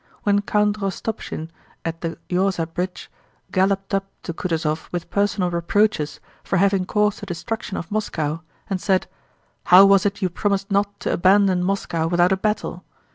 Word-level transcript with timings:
When 0.23 0.41
Count 0.41 0.77
Rostopchín 0.79 1.49
at 1.85 2.01
the 2.01 2.17
Yaúza 2.27 2.65
bridge 2.65 3.11
galloped 3.51 3.93
up 3.93 4.07
to 4.23 4.33
Kutúzov 4.33 4.91
with 4.91 5.11
personal 5.11 5.51
reproaches 5.51 6.19
for 6.43 6.57
having 6.57 6.85
caused 6.85 7.19
the 7.19 7.27
destruction 7.27 7.77
of 7.77 7.91
Moscow, 7.91 8.41
and 8.67 8.81
said: 8.81 9.05
"How 9.65 9.85
was 9.85 10.07
it 10.07 10.19
you 10.23 10.29
promised 10.31 10.71
not 10.71 10.99
to 11.01 11.13
abandon 11.13 11.63
Moscow 11.63 12.07
without 12.07 12.31
a 12.31 12.37
battle?" 12.37 12.83